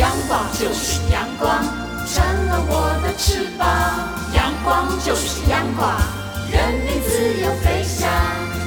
[0.00, 1.62] 阳光就是阳光，
[2.06, 3.68] 成了我的翅膀。
[4.34, 5.92] 阳光就是阳光，
[6.50, 8.08] 人民自由飞翔。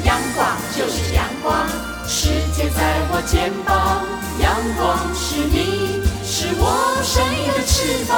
[0.06, 1.68] 阳光就是阳光，
[2.06, 4.06] 世界在我肩膀。
[4.40, 8.14] 阳光是你，是我生命的翅膀。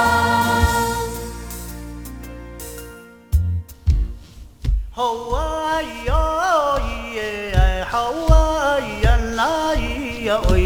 [4.90, 5.02] 好
[5.34, 6.80] 啊咿咿
[7.14, 10.65] 耶，好啊咿呀啦咿呀喂，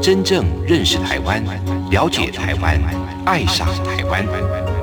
[0.00, 1.42] 真正认识台湾，
[1.90, 2.80] 了解台湾，
[3.24, 4.75] 爱上台湾。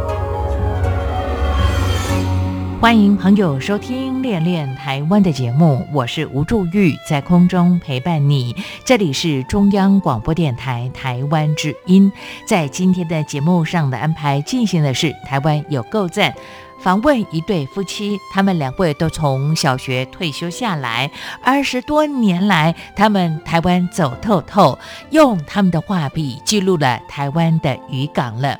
[2.83, 8.53] 欢迎朋友收听《恋恋台湾》的节目，我是吴祝玉，在空中陪伴你。
[8.83, 12.11] 这里是中央广播电台台湾之音。
[12.45, 16.35] 在今天的节目上的安排，进行的是台湾有够赞，
[16.81, 21.09] 访问一对夫妻，他们两位都从小学退休下来，
[21.41, 24.77] 二十多年来，他们台湾走透透，
[25.09, 28.59] 用他们的画笔记录了台湾的渔港了。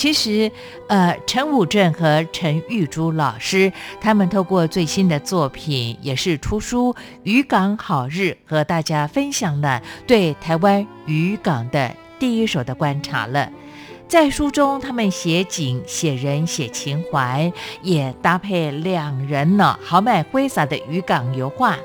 [0.00, 0.50] 其实，
[0.88, 3.70] 呃，陈武正和陈玉珠老师，
[4.00, 13.52] 他们透过最新的作品，也是出书《渔港好日》，和大家分享了对台湾渔港的第一手的观察了。
[14.08, 21.76] 在书中，他们写景、写人、写情怀，也搭配两人呢豪迈挥洒的渔港油画。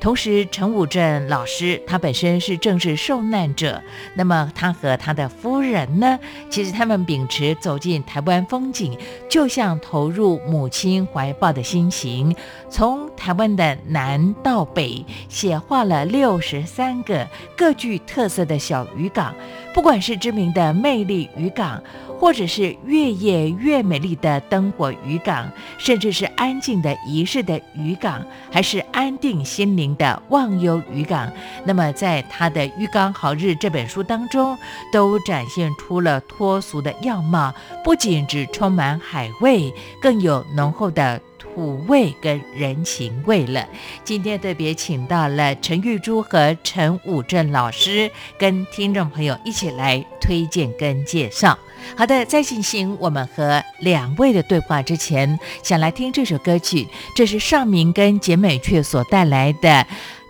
[0.00, 3.82] 同时，陈武镇老师他本身是政治受难者，
[4.14, 6.18] 那么他和他的夫人呢，
[6.48, 8.96] 其实他们秉持走进台湾风景，
[9.28, 12.34] 就像投入母亲怀抱的心情，
[12.70, 19.34] 从台湾的南到北，写画了六十三个各具特色的小渔港，
[19.74, 21.82] 不管是知名的魅力渔港。
[22.18, 31.32] 或者是越夜越美丽的灯火渔港，甚至是安静的仪式的渔港，还是安定心灵的忘忧渔港，
[31.64, 34.58] 那么在他的《渔港好日》这本书当中，
[34.92, 41.20] 都展现出了脱俗的样貌，不仅只充满海味，更有浓厚的。
[41.38, 43.66] 土味跟人情味了。
[44.04, 51.58] 今天特别请到了陈玉珠和陈武正老师，跟听众朋友一起来推荐跟介绍。
[51.96, 59.86] 好的，在进行我们和两位的对话之前，想来听这首歌曲，这是尚明跟简美雀所带来的。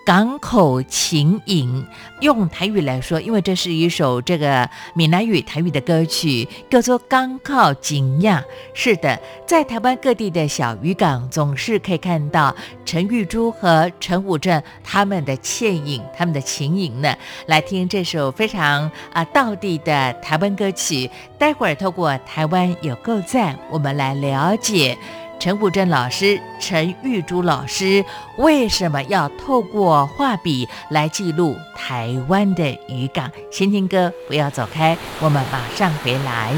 [0.09, 1.87] 港口情影，
[2.21, 8.43] 用台语来说，因为这是一首这个闽南语台语的歌曲，叫做《港口景呀》。
[8.73, 17.15] 是的，在台湾各地的小渔港，总是可以看到陈玉珠和陈武正他们的倩影，他们的情影呢。
[17.45, 21.11] 来听这首非常啊道地的台湾歌曲。
[21.39, 24.97] 待会儿透过台湾有够赞，我们来了解。
[25.39, 28.05] 陈古镇老师、陈玉珠老师
[28.39, 33.31] 为什么要透过画笔来记录台湾的渔港？
[33.49, 36.53] 先听歌，不要走开，我们马上回来。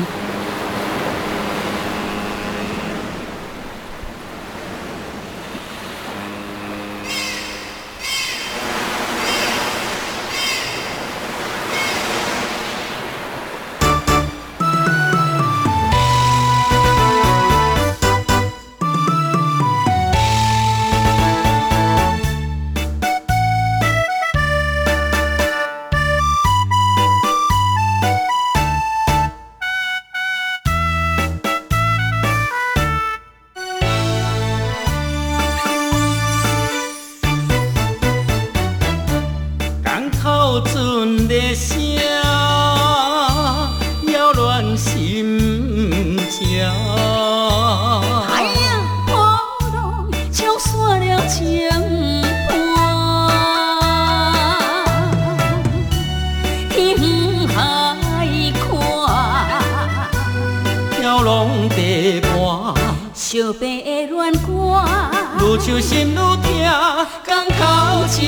[65.81, 68.21] 心愈痛更靠情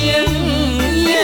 [1.13, 1.21] 呀。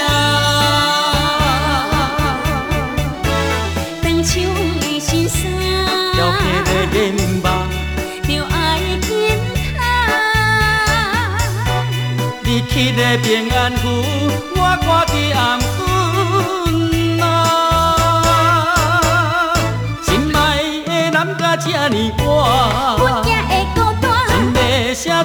[4.02, 4.40] 当初
[4.80, 5.50] 的心声
[6.18, 9.08] 要变得更爱健
[9.76, 9.78] 康。
[12.42, 13.88] 你去的平安符
[14.56, 15.12] 我挂着
[15.76, 15.78] 红
[16.90, 17.24] 尘啊
[20.02, 20.38] 心爱
[20.84, 22.24] 的男怎这呢多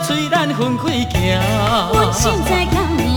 [0.03, 1.39] 催咱分开行。
[1.94, 2.75] 我现在感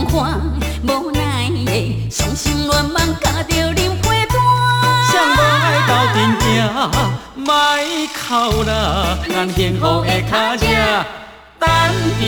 [0.09, 0.39] 化，
[0.83, 4.05] 无奈的伤心乱梦，甲着啉花
[5.09, 6.15] 谁无爱斗单。
[6.39, 6.91] 阵行，
[7.35, 7.51] 莫
[8.15, 8.69] 哭啦，
[9.29, 10.65] 咱幸福的脚趾
[11.59, 11.67] 等
[12.19, 12.21] 伫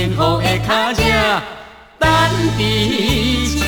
[0.00, 1.02] 幸福的脚趾
[1.98, 2.08] 等
[2.56, 2.60] 伫
[3.60, 3.62] 这。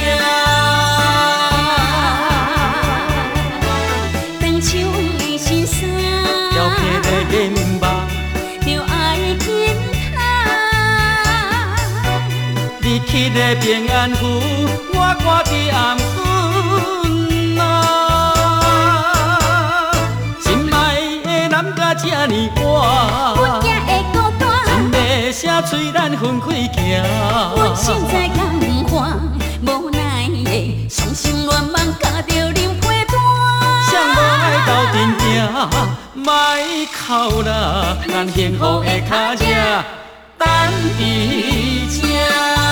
[4.41, 4.71] 当唱
[5.19, 5.77] 的心声，
[6.53, 7.85] 调皮的眼目，
[8.65, 8.91] 着爱
[9.41, 9.45] 紧
[10.15, 10.17] 他。
[12.81, 14.23] 你去的平安符，
[25.43, 26.47] 真要写催咱分开
[27.57, 28.07] 阮心行。
[28.07, 28.39] 在感
[28.89, 29.11] 化，
[29.67, 32.93] 无奈的伤心乱梦，加着啉花
[33.91, 34.71] 谁无爱斗。
[34.93, 35.69] 阵行，
[36.15, 36.33] 莫
[36.95, 39.45] 哭啦，咱幸福的脚趾
[40.39, 40.47] 等
[40.97, 41.01] 伫
[41.91, 42.72] 这。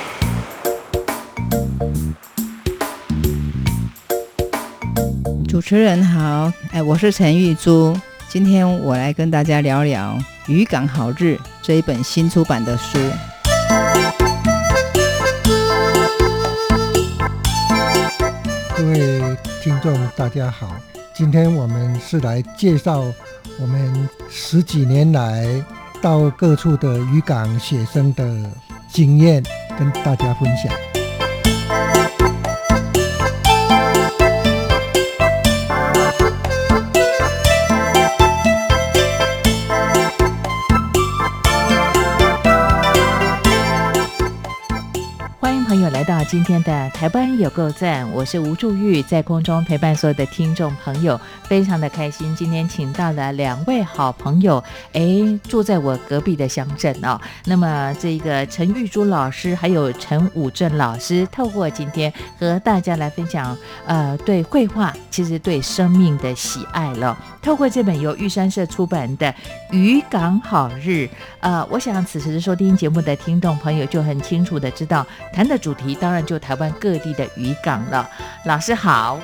[5.51, 7.93] 主持人好，哎，我是陈玉珠，
[8.29, 10.17] 今天我来跟大家聊聊
[10.49, 12.97] 《渔港好日》这一本新出版的书。
[18.77, 19.21] 各位
[19.61, 20.73] 听众，大家好。
[21.13, 23.03] 今天我们是来介绍
[23.59, 25.45] 我们十几年来
[26.01, 28.49] 到各处的渔港写生的
[28.89, 29.43] 经验，
[29.77, 30.90] 跟大家分享。
[46.11, 52.35] 到今天的台湾有够赞，我是吴祝玉，在空中陪伴所有的听众朋友，非常的开心。
[52.35, 57.17] 今天请到了两位好朋友，诶，住在我隔壁的乡镇哦。
[57.45, 67.17] 那么这个陈玉珠老师还有陈武正老师，透过今天和大家来分享，呃，对绘画其实对生命的喜爱了。
[67.41, 69.27] 透过这本由玉山社出版的
[69.71, 70.89] 《渔港好日》，
[71.39, 78.09] 呃，我想此时收听节目的听众朋友就很清楚的知道，谈的主题当然就台湾各地的渔港了。
[78.45, 79.19] 老师好，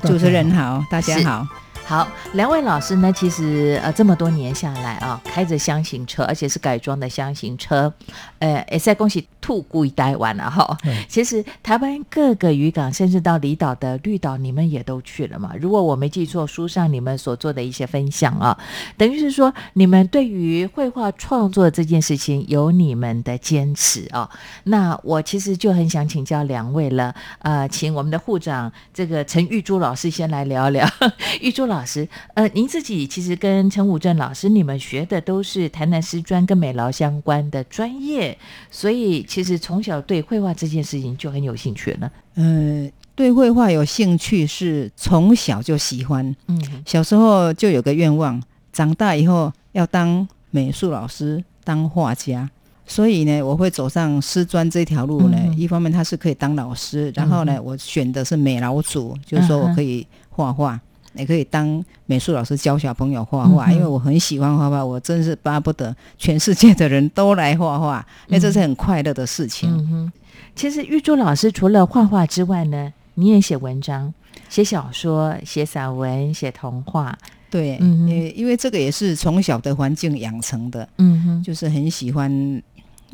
[0.00, 1.46] 主持人好，大家好。
[1.84, 7.92] 好，两位老师呢，其实呃这么多年下来啊，开着箱型车，而且是改装的箱型车，
[8.38, 10.74] 呃，也在恭喜兔故意待完了哈。
[11.06, 15.52] 其实台湾各个渔港，甚至到离岛的绿岛，你们也都去了嘛？
[15.60, 18.56] 如果我没记错，书上你们所做的一些分享啊，
[18.96, 24.30] 等于是说你们对于绘画创作这件事情有你们的坚持啊。
[24.64, 30.88] 那我其实就很想请教两位了，呃，请我们的护长这个陈玉珠老师先来聊聊。
[31.42, 31.71] 玉珠老。
[31.72, 38.36] 老师，呃，您自己其实跟陈武正老师，你们学的都是台南师专跟美劳相关的专业，
[38.70, 42.12] 所以其实从小对绘画这件事情就很有兴趣了。
[42.34, 48.40] 嗯，对绘画有兴趣是从小就喜欢，嗯，小时候就有个愿望，
[48.72, 52.48] 长大以后要当美术老师、当画家，
[52.86, 55.38] 所以呢，我会走上师专这条路呢。
[55.56, 60.80] 一方面他是可以当老师，然后呢，我选的是美劳组，就是说我可以画画。
[61.14, 69.70] 也可以当美术老师教小朋友画画，因为我很喜欢画画，我真是巴不得全世界的人都来画画，因为这是很快乐的事情。
[69.70, 70.12] 嗯哼，
[70.54, 74.12] 其实玉珠老师除了画画之外呢，你也写文章、
[74.48, 77.18] 写小说、写散文、写童话。
[77.50, 80.88] 对，嗯，因为这个也是从小的环境养成的。
[80.96, 82.30] 嗯哼，就是很喜欢，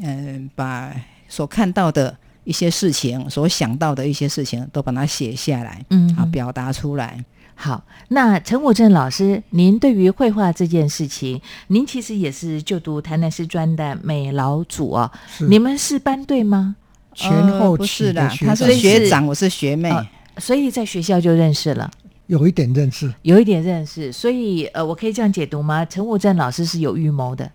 [0.00, 0.95] 嗯，把
[1.28, 7.25] 所看到的一些事情、所想到的一些事情都把它写下来，嗯，啊，表达出来。
[7.60, 15.10] 好，那陈武正老师，您对于绘画这件事情，您其实也是就读台南师专的美劳组哦。
[15.48, 16.76] 你们是班队吗？
[17.14, 19.90] 前后不是的，他是学长，我是学妹，
[20.36, 21.90] 所以在学校就认识了，
[22.28, 24.12] 有一点认识，有一点认识。
[24.12, 25.84] 所以呃，我可以这样解读吗？
[25.84, 27.50] 陈武正老师是有预谋的，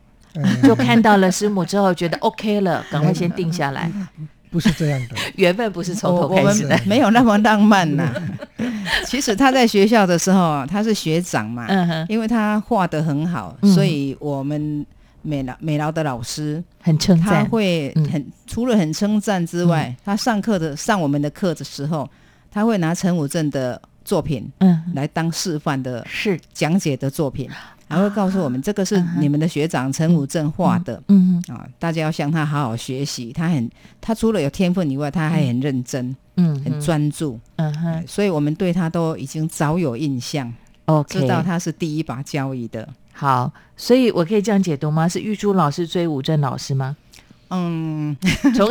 [0.63, 3.89] 就看到了师母之后，觉得 OK 了，赶快先定下来。
[4.53, 8.13] 不是这样的， 缘分不是从头开始的， 没有那么浪漫呐。
[9.07, 11.67] 其实他在学校的时候，他是学长嘛，
[12.07, 14.85] 因为他画的很好，所以我们
[15.23, 22.07] 美劳美劳的老师很称赞，他会很除了很称赞之外，他上课的上我们的课的时候，
[22.51, 26.39] 他会拿陈武正的作品，嗯，来当示范的，是。
[26.53, 27.49] 讲解的作品。
[27.87, 33.31] 还会告诉我们，这个是你们的学长陈武正画的，嗯啊，大家要向他好好学习。
[33.31, 33.69] 他很，
[34.01, 40.51] 他除了有天分以外，他还很认真，嗯，很专注，嗯哼，所以我们对他都已经早有印象
[40.85, 42.87] ，OK，知道他是第一把交椅的。
[43.11, 45.07] 好，所以我可以这样解读吗？
[45.07, 46.97] 是玉珠老师追武正老师吗？
[47.49, 48.17] 嗯，
[48.55, 48.67] 从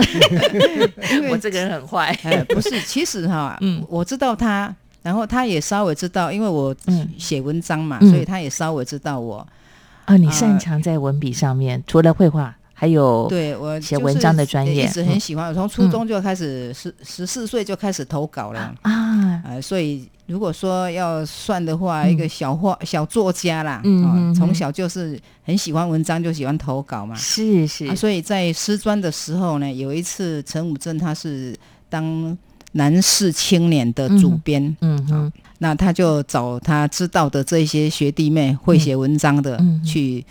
[1.30, 2.12] 我这个人很坏，
[2.48, 4.74] 不是，其实哈，嗯，我知道他。
[5.02, 6.74] 然后他也稍微知道，因为我
[7.18, 9.46] 写文章嘛，所以他也稍微知道我。
[10.04, 15.48] 啊，你擅长在文笔上面，除了绘画，还有对我写文章的专业，一直很喜欢。
[15.48, 19.42] 我从初中就开始，十十四岁就开始投稿了啊。
[19.44, 27.14] 呃，所以如果说要算的话，一个小画小作家啦，嗯，从小就是很喜欢文章，就喜欢投稿嘛。
[27.14, 27.94] 是是。
[27.94, 31.56] 所以在师专的时候呢，有一次陈武正他是
[31.88, 32.36] 当。
[32.72, 40.24] 男士青年的主编，嗯哼，那他就找他知道的这些学弟妹会写文章的去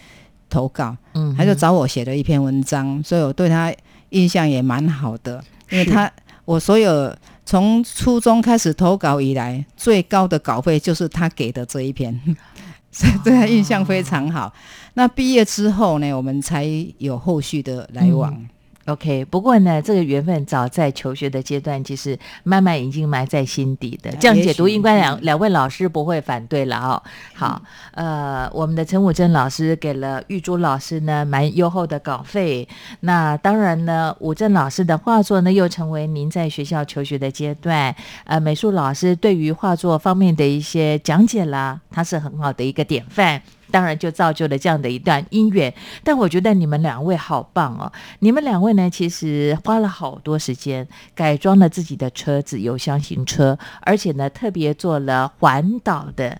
[0.49, 3.73] 投稿，嗯，他就找我写了一篇文章，所以我对他
[4.09, 6.11] 印象也蛮好的，因为他
[6.45, 12.19] 我所有从初中开始投稿以来最高的稿费就是他给的这一篇，
[12.91, 14.51] 所以对他印象非常好。
[14.95, 16.67] 那毕业之后呢，我们才
[16.97, 18.35] 有后续的来往。
[18.85, 24.11] OK，不过呢，这个缘分早在求学的阶段，其实慢慢已经埋在心底的。
[24.19, 27.03] 这样解读，应该两两位老师不会反对了哦。
[27.35, 27.61] 好，
[27.93, 32.67] 呃，我们的陈武珍老师给了玉珠老师呢蛮优厚的稿费。
[33.01, 37.95] 那当然呢，武珍老师的画作呢，又成为您在学校求学的阶段，
[38.25, 43.41] 呃，美术老师对于画作方面的一些讲解啦，他是很好的一个典范。
[43.71, 45.73] 当然就造就了这样的一段姻缘，
[46.03, 47.91] 但我觉得你们两位好棒哦！
[48.19, 56.39] 你们两位呢，其实花了好多时间改装了自己的车子，有箱型车，而且呢，特别做了环岛的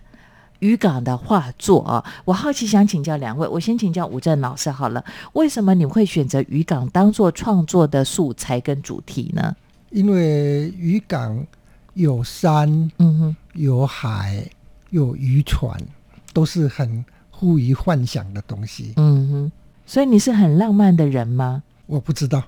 [0.58, 2.04] 渔港的画作啊！
[2.26, 9.56] 我好奇想请教两位，我先请教吴正老师好了，为什么你会选择渔港当做创作的素材跟主题呢？
[9.90, 11.44] 因为渔港
[11.94, 14.44] 有山，嗯哼，有海，
[14.90, 15.76] 有渔船，
[16.32, 17.04] 都是很。
[17.42, 19.52] 故意幻想的东西，嗯哼，
[19.84, 21.64] 所以你是很浪漫的人吗？
[21.86, 22.40] 我不知道。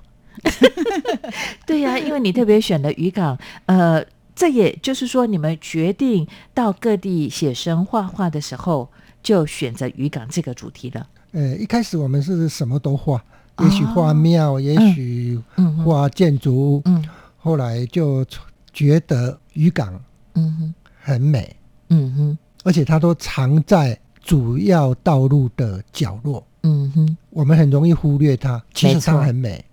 [1.67, 4.01] 对呀，因为你特别选了渔港，呃，
[4.33, 8.87] 这也就是说，你们决定到各地写生画画的时候，
[9.21, 11.05] 就选择渔港这个主题了。
[11.33, 13.21] 呃，一开始我们是什么都画，
[13.59, 15.37] 也许画庙，也许
[15.83, 17.03] 画建筑物，嗯，
[17.35, 18.25] 后来就
[18.71, 20.01] 觉得渔港，
[20.35, 21.53] 嗯哼，很美，
[21.89, 22.37] 嗯哼。
[22.63, 26.45] 而且它都藏在主要道路的角落。
[26.63, 29.63] 嗯哼，我们很容易忽略它，其实它很美。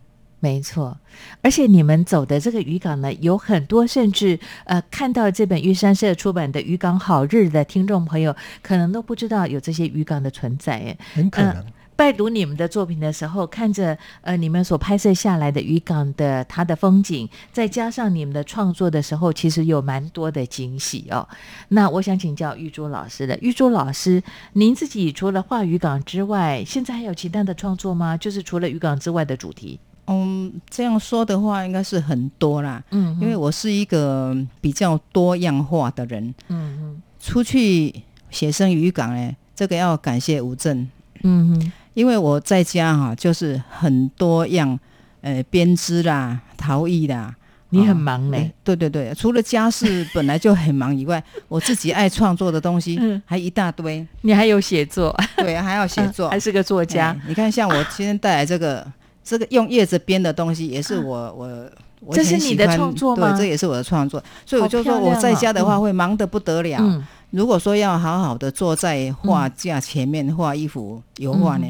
[0.41, 0.99] 没错，
[1.41, 10.75] 而且你们走的这个渔港呢，有很多甚至呃，看到这本玉山社出版的《渔港好日》的听众朋友，可能都不知道有这些渔港的存在。
[10.75, 11.65] 哎，很可能。
[11.95, 21.29] 拜读你们的作品的时候，看着呃你们所拍摄下来的渔港的它的风景，再加上你们的创作的时候，其实有蛮多的惊喜哦。
[21.69, 24.23] 那我想请教玉珠老师的，玉珠老师，
[24.55, 28.17] 您自己除了画渔港之外，现在还有其他的创作吗？
[28.17, 29.79] 就是除了渔港之外的主题？
[30.07, 32.83] 嗯，这样说的话，应该是很多啦。
[32.91, 36.35] 嗯，因为我是一个比较多样化的人。
[36.49, 40.89] 嗯嗯，出去写生渔港呢，这个要感谢吴正。
[41.23, 41.73] 嗯哼。
[41.95, 44.79] 因为我在家哈，就是很多样，
[45.21, 47.35] 呃，编织啦、陶艺啦，
[47.71, 48.53] 你很忙嘞。
[48.65, 54.07] 对对对，除了家事本来就很忙以外， 我自己爱创作的东西还一大堆。
[54.23, 55.15] 你还有写作？
[55.37, 57.17] 对，还要写作， 还是个作家。
[57.27, 58.87] 你看，像我今天带来这个，
[59.23, 61.71] 这个用叶子编的东西，也是我我
[62.01, 63.33] 我这是你的创作吗？
[63.33, 64.23] 对，这也是我的创作。
[64.45, 67.05] 所以我就说我在家的话会忙得不得了。
[67.33, 71.67] 如果说要好好的坐在画架前面画一幅油画呢，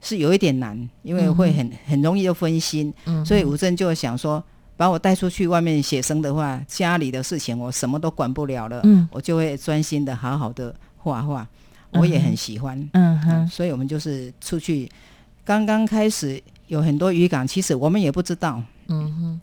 [0.00, 2.92] 是有一点难，因为会很很容易就分心。
[3.24, 4.42] 所以吴正就想说，
[4.78, 11.46] 把我带出去外面写生的话，家里的事情我什么都管不了了，我就会专心的好好的画画。
[11.92, 14.90] 我也很喜欢，嗯哼，所以我们就是出去，
[15.44, 19.40] 刚刚开始有很多渔港，其实我们也不知道，嗯哼，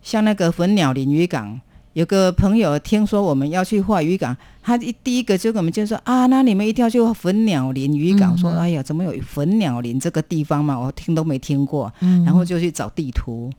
[0.00, 1.60] 像那个粉鸟林渔港。
[1.94, 8.36] 有个朋友听说我们要去画渔港，他一第一个就跟我们就说啊，那你们一定要去粉鸟林渔港。
[8.36, 10.78] 说哎呀，怎么有粉鸟林这个地方嘛？
[10.78, 11.92] 我听都没听过。
[12.24, 13.50] 然后就去找地图，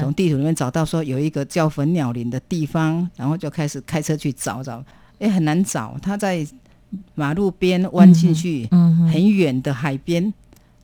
[0.00, 4.82] 从地图里面找到说有一个叫粉鸟林的地方，然后就开始开车去找找。
[5.18, 6.46] 哎，很难找，他在
[7.14, 8.66] 马路边弯进去，
[9.12, 10.32] 很远的海边。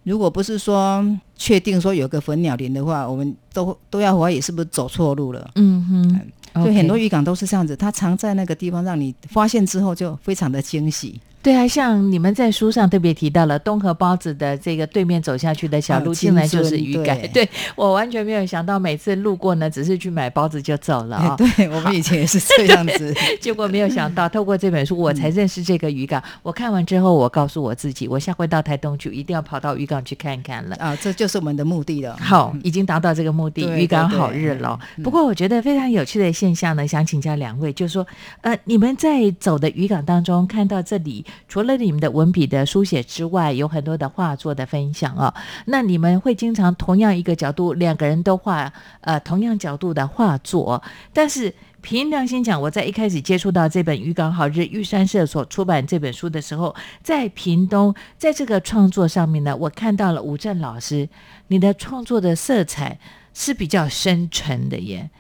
[0.05, 1.05] 如果不是说
[1.37, 5.51] 确定说有个粉鸟林的话，我们都都要怀疑是不是走错路了。
[5.55, 6.21] 嗯哼。
[6.65, 11.21] 就很多渔港都是这样子，它藏在那个地方，让你发现之后就非常的惊喜。
[11.49, 17.17] 对啊，像你们在书上特别提到了东河包子的这个对面走下去的小路，进来就是渔港。
[17.33, 21.35] 对我完全没有想到，每次路过呢，只是去买包子就走了啊。
[21.39, 26.23] 对我们以前也是这样子，结果没有想到，透过这本书，我才认识这个渔港。
[26.43, 30.77] 我看完之后，我告诉我自己，我下回到台东去，一定要跑到渔港去看看了。
[30.77, 32.15] 啊，这就是我们的目的了。
[32.21, 34.79] 好，已经达到这个目的，渔港好日了。
[35.03, 38.07] 不过我觉得非常有趣的现象呢，想请教两位，就是说，
[38.43, 45.33] 呃，你们在走的渔港当中，看到这里除了你们的文笔的书写之外，有很多的画作的分享哦。
[45.67, 50.83] 那你们会经常同样一个角度，两个人都画呃同样角度的画作。
[51.13, 61.09] 但是凭良心讲，我在一开始接触到这本《渔港好日》玉山社所出版这本书的时候，在屏东，在这个创作上面呢，我看到了吴正老师，
[61.47, 62.99] 你的创作的色彩
[63.33, 65.11] 是比较深沉的耶。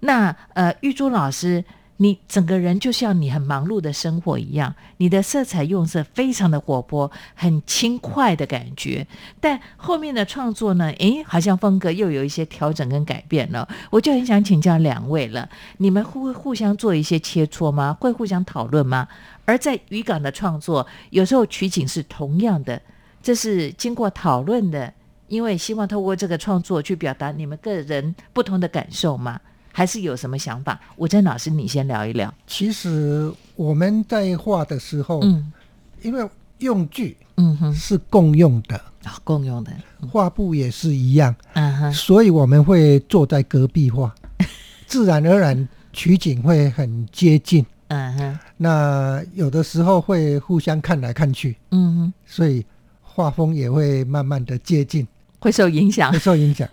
[0.00, 1.64] 那呃，玉珠老师。
[1.98, 9.06] 你整个人就像你很忙碌的生活一样，你的色彩用色非常的活泼，很轻快的感觉。
[9.40, 13.68] 但后面的创作呢，诶，好像风格又有一些调整跟改变了。
[13.90, 17.96] 我就很想请教两位了，你们会互相做一些切磋吗？
[18.00, 19.06] 会互相讨论吗？
[19.44, 22.82] 而在渔港的创作，有时候取景是同样的，
[23.22, 24.92] 这是经过讨论的，
[25.28, 29.40] 因为希望透过这个创作去表达你们个人不同的感受吗？
[29.76, 30.80] 还是有什么想法？
[30.94, 32.32] 吴珍老师，你先聊一聊。
[32.46, 35.52] 其实我们在画的时候，嗯，
[36.00, 36.24] 因为
[36.58, 38.76] 用具，嗯哼，是共用的。
[39.02, 39.72] 啊，共用的。
[40.08, 44.14] 画布也是一样，嗯哼，所以我们会坐在隔壁画，
[44.86, 48.38] 自然而然取景会很接近，嗯哼。
[48.56, 52.64] 那有的时候会互相看来看去，嗯哼，所以
[53.02, 55.04] 画风也会慢慢的接近，
[55.40, 56.68] 会受影响，会受影响，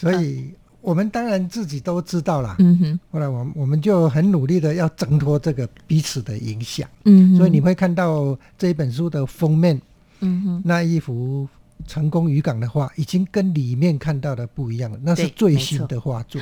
[0.00, 0.52] 所以。
[0.80, 3.00] 我们当然自己都知道啦，嗯哼。
[3.10, 7.36] 后来我我们就很努力的要挣脱这个彼此的影响，嗯。
[7.36, 9.80] 所以你会看到这一本书的封面，
[10.20, 11.46] 嗯哼，那一幅
[11.86, 16.40] 成功渔港的画，已经跟里面看到的不一样了，那是最新的画作。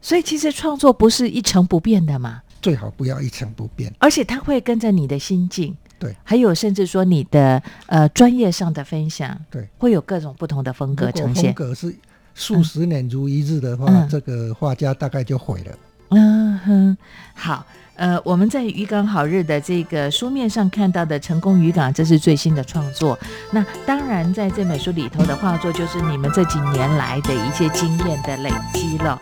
[0.00, 11.54] 所以其实创作不是一成不变的嘛，最好不要一成不变，而且它会跟着你的心境，对，还有甚至说你的呃专业上的分享，对，会有各种不同的风格呈现。
[11.54, 11.94] 风格是。
[12.34, 15.78] 数十年如一日的话，这个画家大概就毁了。
[16.10, 16.96] 嗯哼，
[17.34, 17.64] 好，
[17.96, 23.18] 呃，我们在《渔港好日》的这个书面上看到的成功渔港，这是最新的创作。
[23.50, 29.18] 那当然，在这本书里头的画作，就是你们这几年来的一些经验的累积了。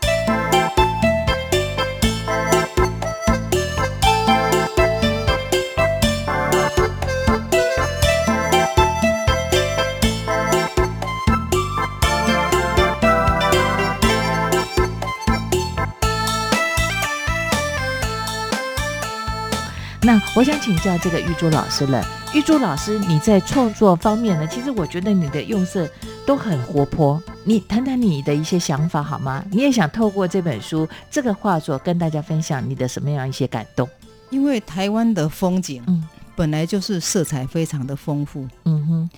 [20.35, 22.03] 我想请教这个玉珠老师了。
[22.35, 24.47] 玉珠老师，你在创作方面呢？
[24.47, 25.87] 其实我觉得你的用色
[26.25, 27.23] 都很活泼。
[27.45, 29.45] 你谈谈你的一些想法好吗？
[29.51, 33.87] 你也想透过这本书、这个画作跟大家分享你的什么样一些感动？
[34.31, 36.03] 因为台湾的风景，嗯，
[36.35, 39.11] 本来就是色彩非常的丰富，嗯哼，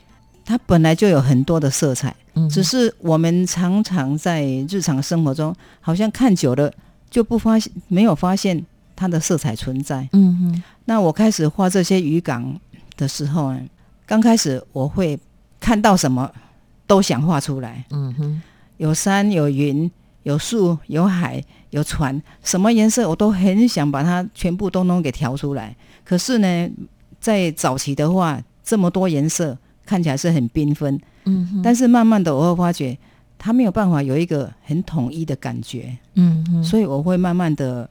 [0.45, 6.73] 它本来就有很多的色彩，嗯，只是我们常常在日常生活中，好像看久了
[7.09, 8.67] 就不发现，没有发现。
[8.97, 10.63] 它的色彩存在，嗯哼。
[10.85, 12.59] 那我开始画这些渔港
[12.97, 13.61] 的时候呢，
[14.07, 15.19] 刚开始我会
[15.59, 16.31] 看到什么
[16.87, 18.43] 都想画出来，嗯哼。
[18.77, 19.91] 有山有云
[20.25, 25.75] 有树有海有船，什么颜色我都很想把它全部都弄给调出来。
[26.05, 26.71] 可是呢，
[27.21, 31.63] 在早期的话，这么多颜色看起来是很缤纷，嗯哼。
[31.63, 32.97] 但是慢慢的我会发觉，
[33.39, 36.63] 它没有办法有一个很统一的感觉，嗯哼。
[36.63, 37.89] 所以我会慢慢的。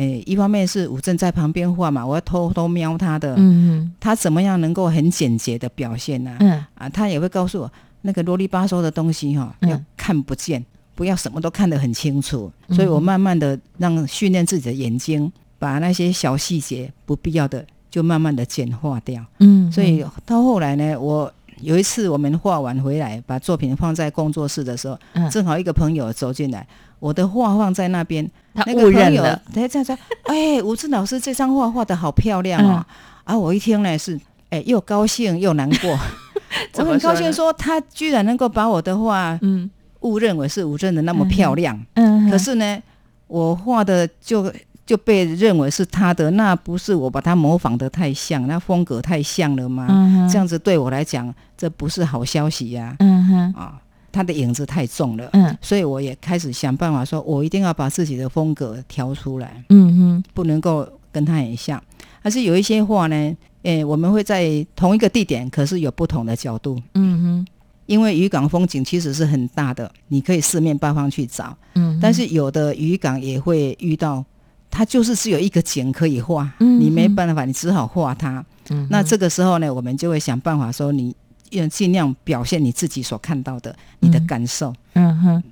[0.00, 6.34] 诶，一方面是吴正在旁边画嘛，我要偷偷瞄他的，嗯他怎么样能够很简洁的表现呢？
[6.40, 12.50] 嗯，啊，他也会告诉我那个啰里吧嗦的东西哈，要看不见，不要什么都看得很清楚。
[12.70, 19.22] 所以我慢慢的让训练自己的眼睛，把那些小细节不必要的就慢慢的简化掉。
[19.40, 24.98] 嗯，所以到后来呢，我有一次我们画完回来，把作品放在工作室的时候，
[25.30, 26.66] 正好一个朋友走进来。
[27.00, 29.42] 我的画放在那边，他误认了。
[29.52, 29.98] 他这样说
[30.30, 32.84] ：“哎，吴志老师这张画画的好漂亮哦！”
[33.24, 35.98] 啊，我一听呢是，哎，又高兴又难过。
[36.76, 39.68] 我很高兴说，他居然能够把我的画，嗯，
[40.00, 41.80] 误认为是吴镇的那么漂亮。
[41.94, 42.78] 嗯，可是呢，
[43.26, 44.52] 我画的就
[44.84, 49.86] 就被认为是他的，那不是我把他模仿的太像，那风格太像了吗？
[49.88, 52.94] 嗯这样子对我来讲，这不是好消息呀。
[52.98, 53.80] 嗯哼，啊。
[54.12, 61.82] 他的影子太重了，嗯，所以我也开始想办法，说我一定要把自己的风格调出来，嗯哼，不能够跟他很像。
[62.22, 67.46] 但是有一些画呢，诶，我们会在同一个地点，可是有不同的角度，嗯哼，
[67.86, 74.24] 因为渔港风景其实是很大的，你可以四面八方去找，嗯，但是有的渔港也会遇到，
[74.70, 81.14] 它就是只有一个景可以画，嗯，你没办法，你只好画它，嗯，那这个时候呢，我们就会想办法说你。
[81.50, 84.74] 要尽量表现你自己所看到的，你的感受。
[84.94, 85.42] 嗯哼，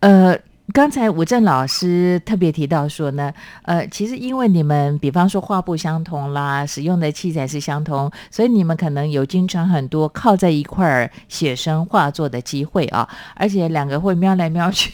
[0.00, 0.38] 呃。
[0.72, 3.32] 刚才吴正老师特别提到说呢，
[3.64, 14.90] 呃，其实因为你们比方说画布相同啦，使用的器材是相同，所以你们可能有经常很多靠在一块儿写生画作的机会啊，而且两个会瞄来瞄去，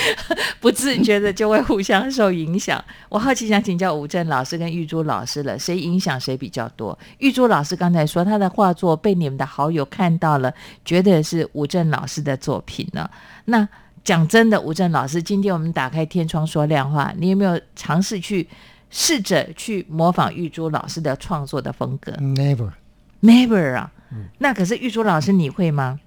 [0.60, 2.84] 不自觉的就会互相受影响。
[3.08, 6.96] 我好奇想请教吴正老师跟玉珠老师了，谁影响谁比较多？
[7.18, 10.52] 玉珠老师刚才说他的画作被你们的好友看到了，
[10.84, 13.08] 觉得是吴正老师的作品呢？
[13.46, 13.66] 那？
[14.06, 18.46] 讲真的，吴正老师，今天我们打开天窗说亮话，你有没有尝试去
[18.88, 23.90] 试着去模仿玉珠老师的创作的风格？Never，Never 啊，
[24.38, 25.98] 那可是玉珠老师，你会吗？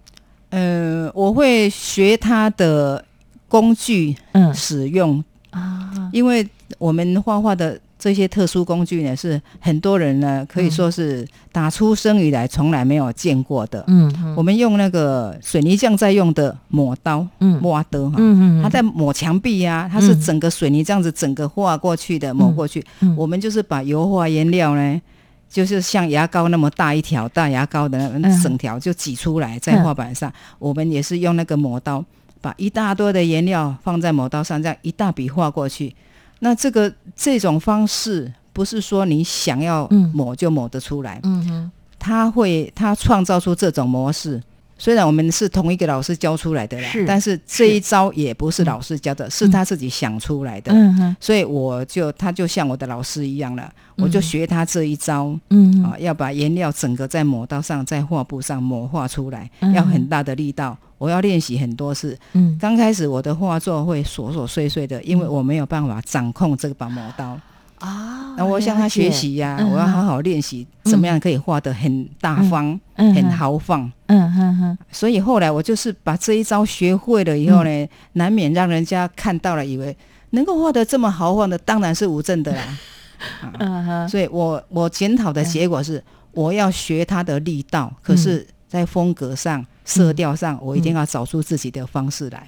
[0.51, 3.03] 呃，我会学他的
[3.49, 7.77] 工具，嗯，使用啊，因为我们画画的。
[7.99, 13.83] 这些特殊工具呢，是很多人呢可以说是打出生以来从来没有见过的。
[13.87, 22.81] 嗯，我们用那个水泥匠在用的抹刀，嗯，抹刀哈，嗯嗯，他在抹墙壁呀，它是整个水泥这样子整个画过去的，抹过去。
[23.17, 25.01] 我们就是把油画颜料呢，
[25.49, 30.31] 就是像牙膏那么大一条大牙膏的那整条就挤出来在画板上。
[30.57, 32.05] 我们也是用那个抹刀，
[32.39, 35.93] 把一大堆的颜料放在抹刀上，这样一大笔画过去。
[36.39, 44.41] 那这个这种方式不是说你想要抹就抹得出来，嗯哼，他会他创造出这种模式。
[44.79, 50.71] 虽然我们是同一个老师教出来的啦，但是这一招也不是老师教的，是他自己想出来的。
[50.73, 50.95] 嗯。
[50.95, 55.83] 哼，所以我就他就像我的老师一样了，我就学他这一招，嗯。
[55.83, 60.77] 啊，要把颜料整个在抹刀上，在画布上抹画出来，要很大的力道。
[60.97, 62.17] 我要练习很多次。
[62.33, 67.39] 嗯，刚开始我的画作会琐琐碎碎的，因为我没有办法掌控这把磨刀
[67.79, 68.35] 啊。
[68.37, 73.91] 那我向他学习呀，我要好好练习，怎么样可以画得很大方、很豪放。
[74.07, 74.77] 嗯哼哼。
[74.91, 79.95] 所以后来我就是把这一招学会了以后呢，难免让人家看到了，以为
[80.29, 82.63] 能够画得这么豪放的，当然是吴正的啦。
[83.59, 84.09] 嗯哼。
[84.09, 89.65] 所以我我检讨的结果是，我要学他的力道，可是在风格上。
[89.85, 92.45] 色调上，我一定要找出自己的方式来。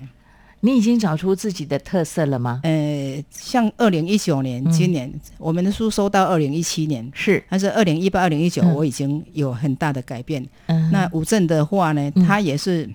[0.61, 2.61] 你已经找出自己的特色了吗？
[2.63, 10.47] 呃，像二零一九年，今年我们的书收到二零一七年，是，但是二零一八、二零一九，我已经有很大的改变。
[10.67, 12.87] 嗯，那吴镇的话呢，他也是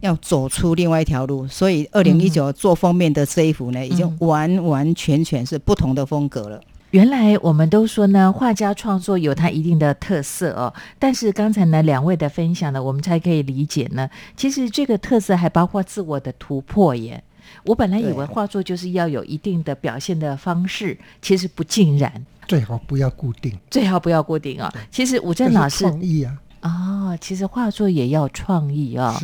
[0.00, 6.60] 要走出另外一条路，所以二零一九做封面的这一幅呢，已经完完全全是不同的风格了。
[6.92, 10.72] 原来我们都说呢，画家创作有他一定的特色哦。
[10.98, 17.24] 但是刚才呢，两位的分享呢，我们才可以理解呢，其实这个特色还包括自我的突破耶。
[17.64, 22.12] 我本来以为画作就是要有一定的表现的方式，其实不尽然。
[22.46, 24.70] 最好不要固定，最好不要固定啊。
[24.90, 29.18] 其实吴正老师创意啊，哦，其实画作也要创意啊。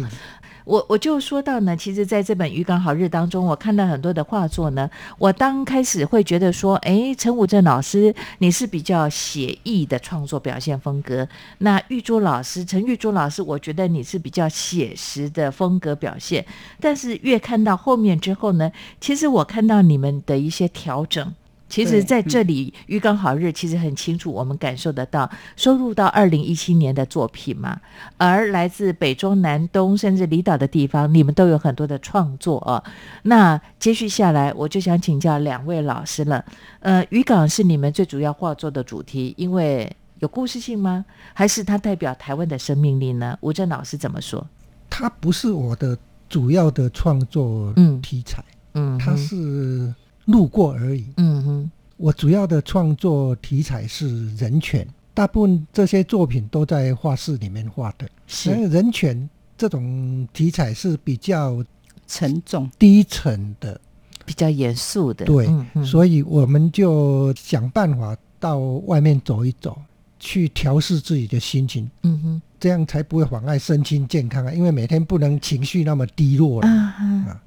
[0.69, 4.91] 我我就说到呢，其实在这本《渔港好日》当中，我看到很多的画作呢。
[5.17, 11.27] 我刚开始会觉得说，哎，陈武正老师你是比较写意的创作表现风格，
[11.57, 16.45] 那玉珠老师陈玉珠老师，我觉得你是比较写实的风格表现。
[16.79, 21.33] 但是越看到后面之后呢，其实我看到你们的一些调整。
[21.69, 27.79] 其实，在这里，《渔港好日》其实很清楚，我们感受得到收入到二零一七年的作品嘛。
[28.17, 32.83] 而来自北中南东甚至离岛的地方，你们都有很多的创作啊。
[33.25, 36.43] 那接续下来，我就想请教两位老师了。
[36.81, 41.05] 呃，渔港是你们最主要画作的主题，因为有故事性吗？
[41.35, 43.37] 还是它代表台湾的生命力呢？
[43.43, 44.47] 吴正老师怎么说？
[44.89, 45.99] 它不是我的
[46.31, 49.95] 主要的创作题材，嗯，它是。
[50.29, 51.07] 路过而已。
[51.17, 58.07] 嗯哼，我主要的创作题材是人权，大部分这些作品都在画室里面画的。
[58.27, 61.65] 是人权这种题材是比较
[62.07, 63.81] 沉重、低沉的，
[64.27, 65.25] 比较严肃的。
[65.25, 65.49] 对，
[65.83, 69.81] 所以我们就想办法到外面走一走，
[70.19, 71.91] 去调试自己的心情。
[72.03, 74.53] 嗯哼，这样才不会妨碍身心健康啊！
[74.53, 77.41] 因为每天不能情绪那么低落了啊，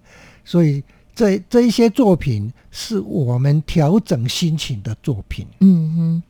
[0.43, 0.83] 所以。
[1.13, 5.45] 这这一些作品是我们调整心情的作品。
[5.59, 6.23] 嗯哼，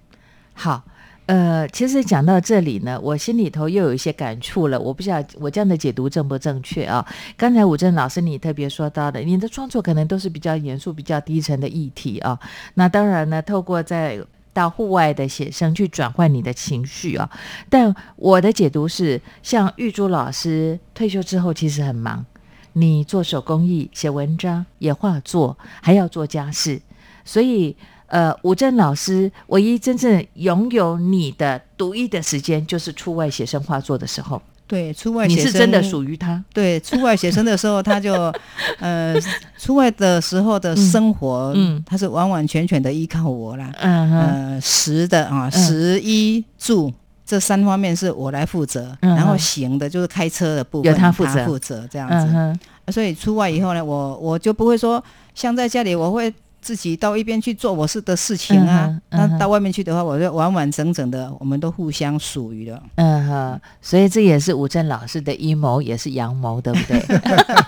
[0.54, 0.84] 好，
[1.28, 4.80] 呃，其实讲到这里呢，我心里头又有一些感触了。
[4.80, 7.06] 我不知道我这样的解读正不正确啊？
[7.38, 12.38] 刚才武正老师你特别说到的，你的创作可能都是比较严肃、比较低沉的议题啊。
[12.74, 14.20] 那当然呢，透过在
[14.52, 17.30] 到户外的写生去转换你的情绪啊。
[17.70, 22.26] 但我的解读是，像玉珠老师退休之后，其实很忙。
[22.74, 26.82] 你做手工艺、写文章、也画作，还要做家事，
[27.26, 27.76] 所以，
[28.08, 34.42] 呃，吴正老师唯一真正拥有你的独一的时间，就是出外写生画作的时候。
[34.68, 36.42] 对，出外写生你是真的属于他。
[36.54, 38.34] 对，出外写生的时候，他就，
[38.80, 39.14] 呃，
[39.58, 43.70] 出外的时候的生活，嗯，他是完完全全的依靠我啦。
[43.80, 46.94] 嗯呃，食的啊，食衣住。
[47.32, 52.91] 这三方面是我来负责，然后行的就是开车的部分，由他负责，负责这样子。
[52.91, 55.02] 所以出外以后呢，我我就不会说
[55.34, 56.34] 像在家里，我会。
[56.63, 62.80] 自己到一边去做我是的事情啊，那到外面去的话，我就完完整整的，我们都互相属于了。
[62.98, 67.04] 嗯哼，所以这也是吴正老师的阴谋，也是阳谋，对不对？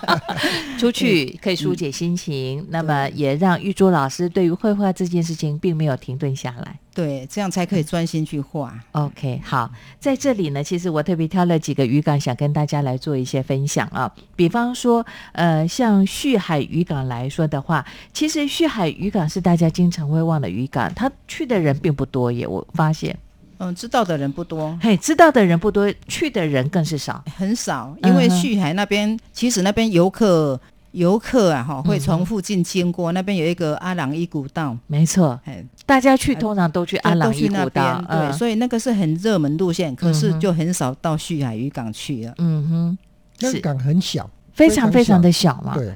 [0.78, 6.78] 出去可以疏解心情，那么也让玉珠老师对于绘画这件事情并没有停顿下来。
[6.94, 8.72] 对，这样才可以专心去画。
[8.92, 14.10] OK，好，在这里呢，其实我特别挑了几个渔港，想跟大家来做一些分享啊。
[14.36, 22.46] 比方说，呃，像旭海渔港来说的话，其实旭海渔港是大家经常会忘的渔港，他去的人并不多耶。
[22.46, 23.18] 我发现，
[23.58, 27.96] 嗯，知道的人不多，嘿，知道的人不多，去的人更是少，很少。
[28.04, 30.60] 因为旭海那边，其实那边游客。
[30.94, 35.38] 游客啊，哈，会从附近经过那边有一个阿朗伊古道，没错，
[35.84, 42.34] 大家去通常都去阿朗伊古道，对，所以那个是很热门路线，可是就很少到旭海渔港去了。
[42.38, 42.98] 嗯哼，
[43.40, 45.74] 那港很小，非常非常的小嘛。
[45.74, 45.92] 对，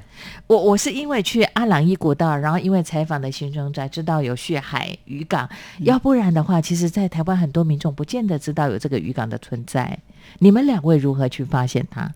[0.47, 5.47] 我我是因为去阿朗伊古道，然后因为采访的行程才知道有旭海渔港，
[5.79, 9.97] 要不然的话，其实在台湾很多民众不见得知道有这个渔港的存在。
[10.39, 12.11] 你们两位如何去发现它？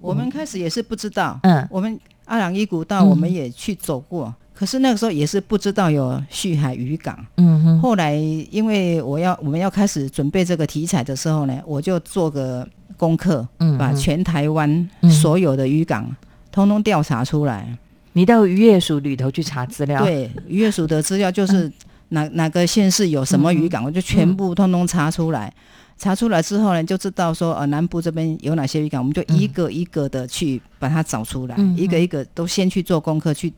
[0.00, 1.98] 我们开始也是不知道，嗯，我们。
[2.28, 7.18] 阿朗伊古道我们也去走过，可是那个时候也是不知道有旭海渔港。
[7.38, 7.80] 嗯哼。
[7.80, 8.14] 后来
[8.50, 13.46] 因为我要我们要开始准备这个题材的时候呢，我就做个功课，
[13.78, 16.14] 把全台湾所有的渔港
[16.52, 17.66] 通通调查出来。
[18.12, 20.04] 你到渔业署里头去查资料？
[20.04, 21.70] 对，渔业署的资料就是
[22.08, 25.52] 哪哪个县市有什么渔港，我就全部通通查出来。
[25.98, 33.52] 查出来之后呢，就知道说呃南部这边有哪些渔港，我们就一个一个的去把它找出来，一个一个都先去做功课，去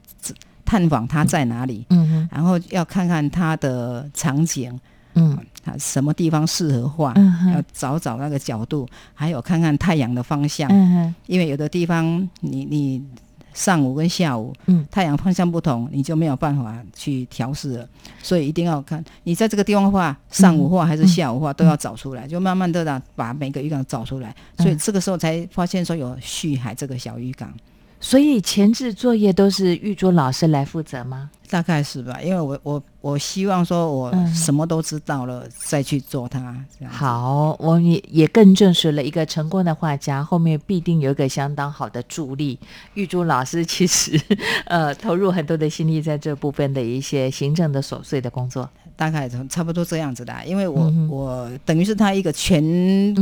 [0.64, 4.76] 探访它在哪里，嗯然后要看看它的场景，
[5.14, 7.14] 嗯，它什么地方适合画，
[7.52, 13.04] 要找找那个角度，还有看看太阳的方向，嗯因为有的地方你你。
[13.52, 17.88] 上午跟下午，嗯，太阳方向不同，你就没有办法去调试了。
[18.22, 24.34] 所以一定要看你在这个地方画，上午画还是下午画，都要找出来，就慢慢的让把每个鱼缸找出来。
[24.58, 27.52] 所以这个时候才发现说有旭海这个小鱼缸。
[28.00, 31.30] 所以前置作业都是玉珠老师来负责吗？
[31.50, 36.54] 大概是吧，因为我我我希望说我什么都知道了再去做它。
[36.88, 42.56] 好，我也也更证实了一个成功的画家后面必定有一个相当好的助力。
[42.94, 44.18] 玉珠老师其实
[44.66, 50.32] 呃投入很多的心力在这部分的一些行政的琐碎的工作，大概差不多这样子的。
[50.46, 52.62] 因为我我等于是他一个全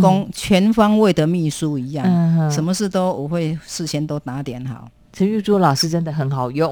[0.03, 4.87] 工全方位的秘书一样，什么事都我会事先都打点好。
[5.19, 6.71] 陈玉珠老师真的很好用。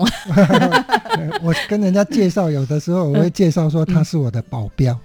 [1.43, 4.97] 我跟人家介绍，有的时候我会介绍说他是我的保镖。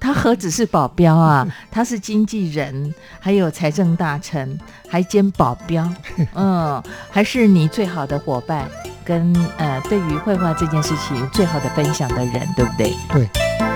[0.00, 1.46] 他何止是保镖啊？
[1.70, 5.88] 他是经纪人，还有财政大臣，还兼保镖。
[6.34, 8.68] 嗯，还是你最好的伙伴，
[9.04, 12.92] 跟呃，对于绘画这件事情最好的分享的人，对不对？
[13.12, 13.69] 对。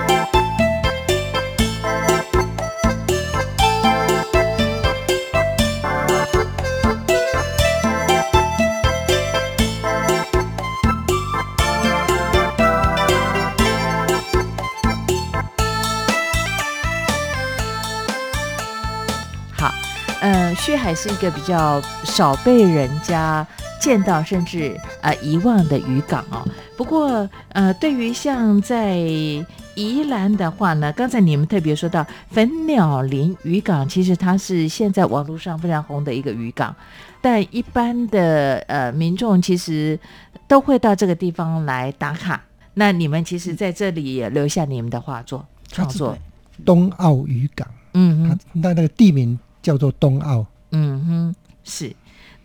[20.85, 23.47] 薛海是一个比较少被人家
[23.81, 26.47] 见到，甚至呃遗忘的渔港哦。
[26.77, 36.77] 不过呃，对于像在宜兰的话呢，刚才你们特别说到粉鸟林渔港，其实它是现在网络上非常红的一个渔港，
[37.23, 39.99] 但一般的呃民众其实
[40.47, 42.39] 都会到这个地方来打卡。
[42.75, 46.15] 那你们其实在这里也留下你们的画作创作，
[46.63, 50.45] 东澳渔港，嗯，它那那个地名叫做东澳。
[50.77, 51.95] 嗯哼，是。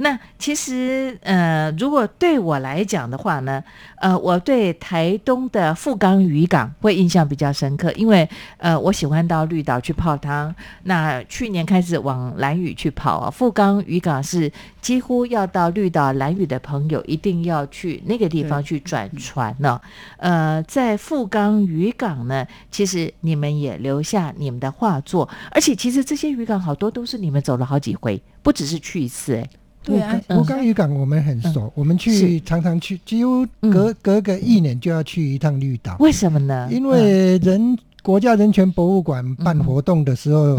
[0.02, 3.62] 那其实，呃，如果对我来讲的话呢，
[3.98, 8.28] 呃，我对台东的富冈渔港会印象比较深刻，因为，
[8.60, 10.56] 呃，我喜欢到绿岛去泡汤。
[10.84, 14.50] 那去年开始往蓝屿去跑啊，富冈渔港是
[14.82, 19.82] 几乎要到绿岛蓝屿的朋友一定要去那个地方去转船呢。
[20.16, 29.50] 呃，在富冈渔港呢，其实你们也留下你们的画作，而且其实这些渔港好多都是你们走了好几回，不只是去一次，哎。
[29.90, 35.98] 对啊，福冈渔港我们很熟，我们去常常去，几乎隔隔个一年就要去一趟绿岛。
[36.00, 36.70] 为什么呢？
[36.72, 40.58] 因为人国家人权博物馆办活动的时候，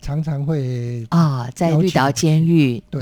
[0.00, 2.82] 常常会啊，在绿岛监狱。
[2.90, 3.00] 对，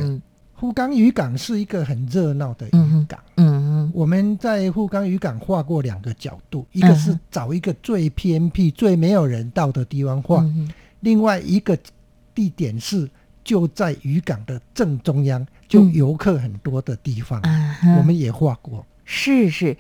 [0.55, 3.19] 富冈渔港是一个很热闹的渔港。
[3.37, 10.45] 嗯嗯，我们在富冈渔港画过两个角度，一个是找一个最偏僻、最没有人到的地方画，
[11.01, 11.79] 另外一个
[12.35, 13.09] 地点是。
[13.45, 17.41] 就在渔港的正中央，就游客很多的地方，
[17.99, 18.85] 我们也画过。
[19.05, 19.77] 是是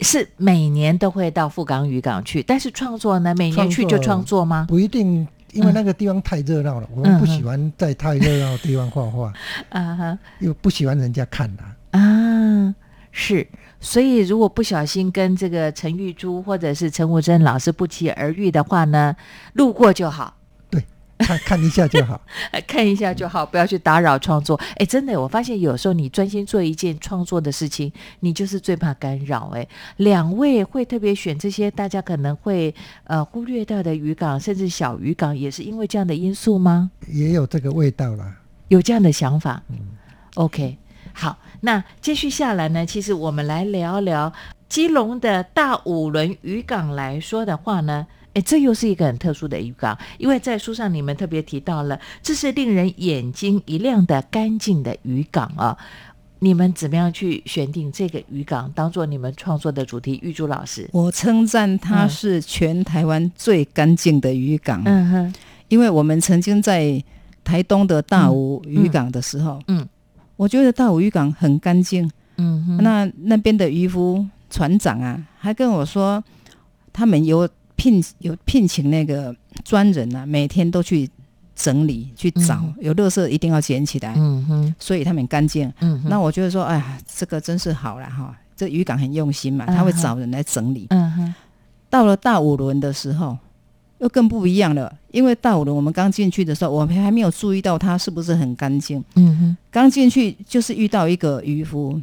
[0.00, 4.66] 是，每年都会到富冈渔港去，但是创作呢，每年去就创作吗？
[4.68, 9.32] 不一定，因为那个地方太热闹了，我们不喜欢在太热闹的地方画画，
[9.70, 11.76] 啊哈，又不喜欢人家看啊。
[11.98, 12.74] 啊，
[13.10, 13.46] 是，
[13.80, 19.14] 所以如果不小心跟这个陈玉珠或者是陈武珍老师不期而遇的话呢，
[19.54, 20.36] 路过就好。
[21.26, 22.20] 看看一下就好，
[22.66, 24.58] 看一下就好，不要去打扰创作。
[24.76, 29.50] 哎，真的，我发现有时候你专心做一件创作的事情，你就是最怕干扰。
[29.54, 29.66] 哎，
[29.98, 36.90] 两位会特别选这些大家可能会呃忽略掉的渔港，甚至小渔港，也是因为这样的因素吗？
[37.08, 38.36] 也有这个味道啦，
[38.68, 39.62] 有这样的想法。
[39.68, 39.78] 嗯
[40.34, 40.78] ，OK，
[41.12, 44.32] 好，那接续下来呢，其实我们来聊聊
[44.68, 48.06] 基隆的大五轮渔港来说的话呢。
[48.34, 55.76] 哎，这又是一个很特殊的渔港，因为在书上你们特别提到了，这是令人眼睛一亮的干净的渔港啊！
[56.38, 60.18] 你们怎么样去选定这个渔港当做你们创作的主题？
[60.22, 64.82] 玉珠老师，我称赞它是全台湾最干净的渔港。
[64.86, 65.34] 嗯哼，
[65.68, 67.04] 因为我们曾经在
[67.44, 69.86] 台东的大武渔港的时候，嗯，
[70.36, 72.10] 我觉得大武渔港很干净。
[72.38, 76.24] 嗯哼，那那边的渔夫船长啊，还跟我说，
[76.94, 77.46] 他们有。
[77.76, 81.08] 聘有聘请那个专人啊，每天都去
[81.54, 84.14] 整理去找，有垃圾一定要捡起来。
[84.16, 85.72] 嗯哼，所以他们干净。
[85.80, 90.86] 嗯，那我觉得说，哎呀，这个真是好了哈，这渔港很用心嘛，他会找人来整理。
[90.90, 91.34] 嗯哼，
[91.90, 93.36] 到了大五轮的时候，
[93.98, 99.04] 又更不一样了，因为大五轮我们刚进去的时候，我们还没有注意到它是不是很干净。
[99.16, 102.00] 嗯哼，刚进去就是遇到一个渔夫，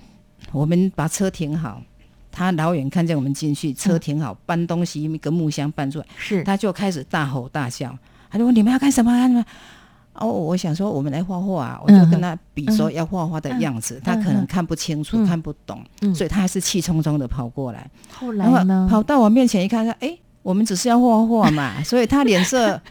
[0.52, 1.82] 我们把车停好。
[2.32, 7.98] 他老远看见我们进去，车停好，搬东西，一个木箱搬出来，是，他就开始大吼大叫，
[8.30, 9.12] 他就问你们要干什么？
[9.12, 9.46] 干什么？
[10.14, 15.82] 哦，我想说我们来画画，啊我就跟他比说要画画的样子，他可能看不清楚，看不懂，
[16.14, 17.90] 所以他还是气冲冲的跑过来。
[18.12, 18.88] 后来呢？
[18.90, 21.82] 跑到我面前一看，说：“哎，我们只是要画画嘛。
[21.86, 22.82] ”所以他脸色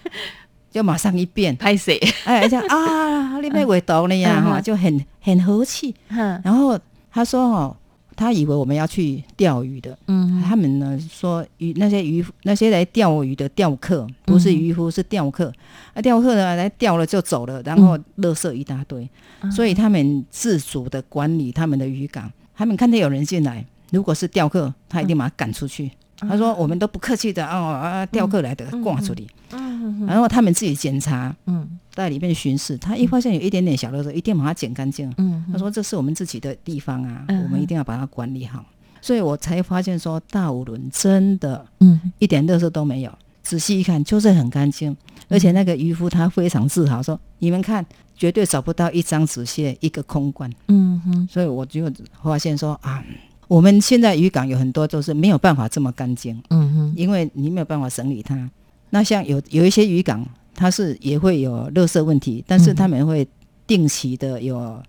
[0.70, 2.00] 就马上一变，拍谁？
[2.24, 5.94] 哎，讲啊，你被围堵了呀，哈，就很很和气。
[6.42, 6.78] 然后
[7.10, 7.76] 他说：“哦。”
[8.18, 15.52] 他以为我们要去钓鱼的，嗯，他们呢说渔那些渔那些来钓鱼的钓客不是渔夫是钓客，
[15.94, 19.08] 啊，钓客呢来钓了就走了，然后垃圾一大堆，
[19.54, 25.88] 所以他们自主的管理他们的渔港，他们看到有人进来，如果是钓客，他一定把他赶出去。
[26.16, 31.78] 他说我们都不客气的哦啊，钓客来的挂出去，嗯，然后他们自己检查，嗯。
[31.98, 35.12] 在里面巡视，他一发现有一点点小垃圾，一定把它捡干净。
[35.16, 38.64] 嗯，他说这是我们自己的地方啊，我们一定要把它管理好。
[39.00, 43.12] 所以我才发现说大五轮真的，嗯，一点垃圾都没有。
[43.42, 44.96] 仔细一看，就是很干净，
[45.28, 47.84] 而且那个渔夫他非常自豪说：“你们看，
[48.16, 51.90] 绝对找不到一张纸屑，一个空罐。”嗯哼，所以我就
[52.22, 53.04] 发现说啊，
[53.48, 56.40] 我们现在渔港有很多都是没有办法这么干净。
[56.50, 58.48] 嗯哼，因为你没有办法整理它。
[58.90, 60.24] 那像有有一些渔港。
[60.58, 63.26] 他是也会有垃圾问题，但是他们会
[63.66, 64.82] 定期的有，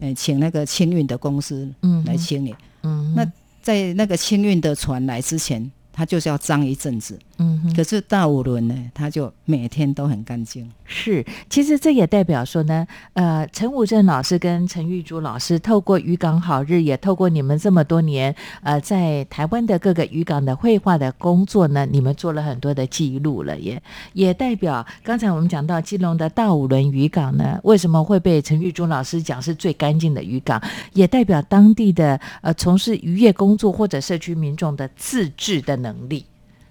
[0.00, 1.72] 呃，请那个清运的公司
[2.04, 2.54] 来清理。
[2.82, 3.24] 嗯，那
[3.62, 5.70] 在那个清运的船来之前。
[5.94, 10.70] 它就是要脏一阵子，嗯，可是大五轮呢，他就每天都很干净。
[10.84, 30.62] 是，其实这也代表说呢，呃，陈武正老师跟陈玉珠老师透过渔港好日，也透过你们这么多年，呃，在台湾的各个渔港的绘画的工作呢，你们做了很多的记录了，也也代表刚才我们讲到基隆的大五轮渔港呢，为什么会被陈玉珠老师讲是最干净的渔港，
[30.92, 35.72] 也代表当地的呃从事渔业工作或者社区民众的自治的。
[35.82, 36.24] 能力，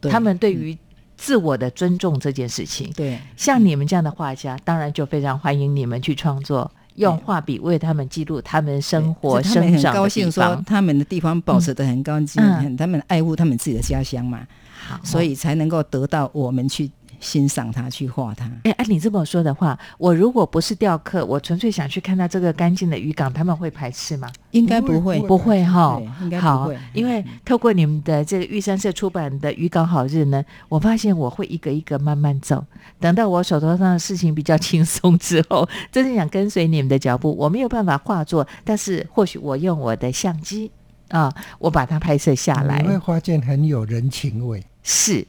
[0.09, 0.77] 他们对于
[1.17, 12.41] 自我的尊重这件事情，对，像你们这样的画家，当然就非常欢迎你们去创作，用画笔为他们记录他们生活、生长高兴说他们的地方保持的很干净，
[12.77, 14.47] 他们爱护他们自己的家乡嘛，
[14.87, 16.89] 好，所以才能够得到我们去。
[17.21, 18.51] 欣赏它，去画它。
[18.63, 24.29] 哎，按你这么说的话，我如果不是雕刻，我纯粹想去看到这个干净的渔港，他们会排斥吗？
[24.51, 26.01] 应该不会，不会哈。
[26.21, 32.65] 应该不会，因为透过你们的这个玉山社出版的《渔港好日》呢，我发现我会一个一个慢慢走。
[32.99, 40.71] 等到我手头上的事情比较轻松之后，真正想跟随你们的脚步，我没有办法画作，但是或许我用我的相机
[41.09, 44.63] 啊，我把它拍摄下来，你会发现很有人情味。
[44.81, 45.25] 是。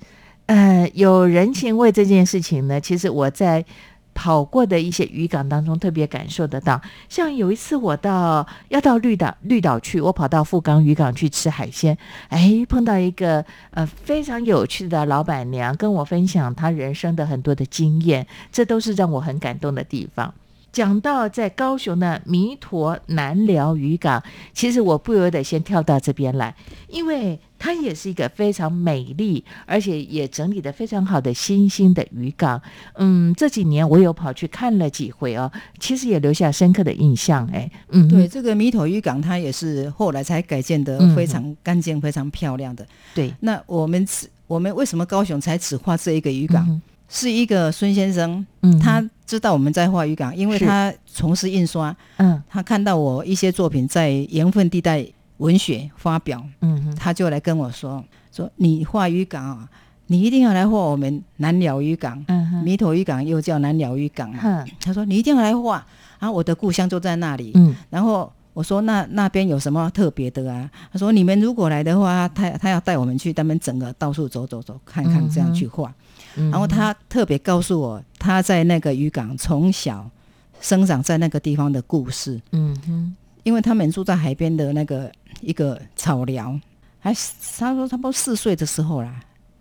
[0.46, 3.64] 呃，有人情味这件事情呢，其实我在
[4.14, 6.78] 跑过的一些渔港当中特别感受得到。
[7.08, 11.96] 像有一次我到要到绿岛绿岛去，我跑到富冈渔港去吃海鲜，
[12.28, 20.34] 哎，碰到一个呃非常有趣的老板娘，跟我分享她人生的很多的经验，这都是让我很感动的地方。
[20.72, 24.22] 讲到在高雄的弥陀南寮渔港，
[24.54, 26.54] 其实我不由得先跳到这边来，
[26.88, 32.60] 因为它也是一个非常美丽，而且也整理的非常好的新兴的渔港。
[32.94, 35.48] 嗯，这几年我有跑去看了几回哦，
[35.78, 37.48] 其实也留下深刻的印象。
[37.52, 42.84] 哎，嗯，对，这个弥陀渔港它也是后来才改建的非常干净、非常漂亮的。
[43.14, 46.82] 对，那我们只我们为什么高雄才只画这一个渔港？
[47.08, 55.06] 是一个孙先生，嗯，他知道我们在画渔港，因为他从事印刷，嗯，他看到我一些作品在盐分地带
[55.42, 59.68] 文学发表，嗯，他就来跟我说，说你画渔港啊，
[60.06, 65.84] 你一定要来画我们南寮渔港，嗯，弥陀渔港又叫南寮渔港嘛，他说你一定要来画，
[66.18, 70.70] 啊，我的故乡就在那里，嗯，然后我说那那边有什么特别的啊？
[70.92, 75.92] 他说你们如果来的话，他他要带我们去他们整个到处走走走看看，这样去画。
[76.50, 80.08] 然后他特别告诉我，他在那个渔港从小
[80.60, 82.40] 生长在那个地方的故事。
[82.52, 85.10] 嗯哼，因为他们住在海边的那个
[85.42, 86.58] 一个草寮，
[86.98, 87.12] 还
[87.58, 89.14] 他说差不多四岁的时候啦，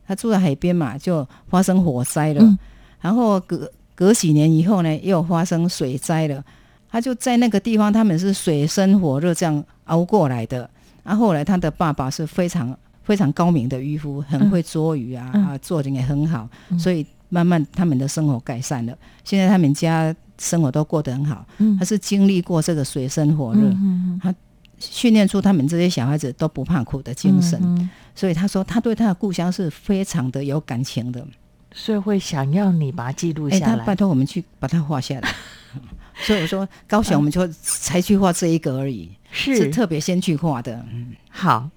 [0.08, 2.58] 他住在海边嘛，就发生火灾了。
[3.00, 6.44] 然后隔隔几年以后呢，又发生水灾了。
[6.90, 10.70] 他就在那个地方，他们是水深火热这样熬过来的。
[11.04, 12.78] 然后后来他的爸爸是非常。
[13.04, 18.96] 非常高明的渔夫，很会捉鱼啊，啊，做的也很好，所以慢慢他们的生活改善了。
[19.24, 21.44] 现在他们家生活都过得很好。
[21.80, 23.76] 他是经历过这个水深火热，
[24.22, 24.34] 他
[24.82, 27.90] 训练出他们这些小孩子都不怕苦的精神。
[28.14, 31.26] 所以他说，他对他的故乡是非常的有感情的，
[31.74, 33.78] 所以会想要你把它记录下来。
[33.78, 35.34] 他拜托我们去把它画下来。
[36.24, 40.86] 所以我说，高雄我们就才去画这一个而已，是特别先去画的。
[40.92, 41.70] 嗯，好。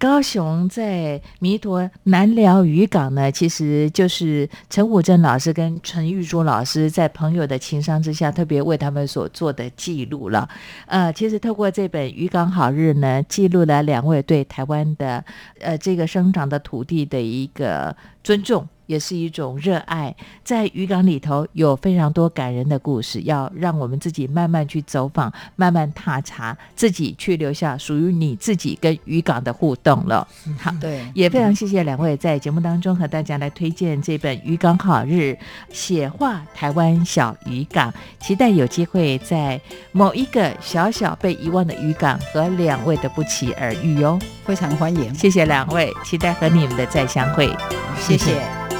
[0.00, 10.48] 高雄在弥陀南寮渔港呢，其实就是陈武正老师跟陈玉珠老师在朋友的情商之下，特别为他们所做的记录了。
[10.86, 15.22] 呃，其实透过这本《渔港好日》呢，记录了两位对台湾的
[15.60, 17.94] 呃这个生长的土地的一个
[18.24, 18.66] 尊重。
[18.90, 20.12] 也是一种热爱。
[20.42, 30.26] 在渔港里头有非常多感人的故事，要让我们自己慢慢去走访，慢慢踏查，自己去留下属于你自己跟渔港的互动了。
[30.58, 35.38] 好，对，也非常谢谢两位在节目当中和大家来推荐这本《渔港好日》，
[35.70, 39.60] 写画台湾小渔港，期待有机会在
[39.92, 44.18] 某一个小小被遗忘的渔港和两位的不期而遇哟。
[44.44, 47.54] 非常欢迎，谢谢两位，期待和你们的再相会，
[48.00, 48.42] 谢谢。
[48.72, 48.79] 无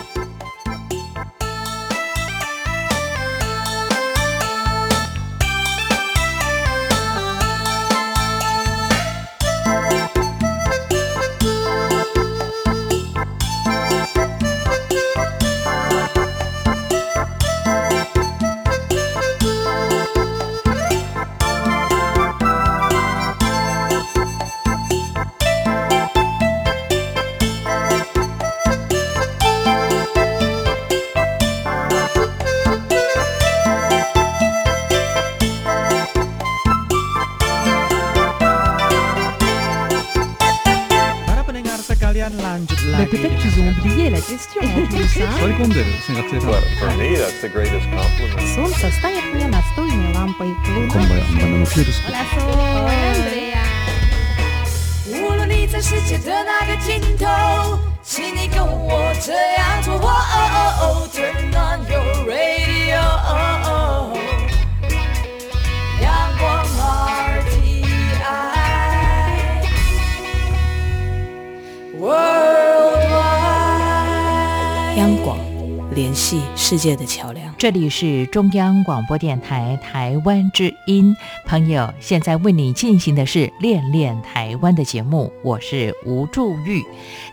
[76.80, 77.54] 界的桥梁。
[77.58, 81.14] 这里是中央广播电台台湾之音，
[81.46, 86.82] 朋友，现在为你进行的是《恋恋台湾》的节目，我是吴祝玉。